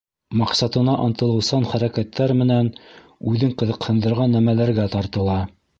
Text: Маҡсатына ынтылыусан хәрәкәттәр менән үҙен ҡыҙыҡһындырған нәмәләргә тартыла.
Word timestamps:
Маҡсатына 0.39 0.95
ынтылыусан 1.03 1.67
хәрәкәттәр 1.73 2.33
менән 2.41 2.73
үҙен 3.33 3.57
ҡыҙыҡһындырған 3.61 4.39
нәмәләргә 4.39 4.93
тартыла. 4.99 5.41